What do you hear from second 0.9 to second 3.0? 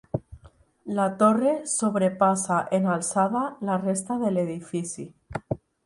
La torre sobrepassa en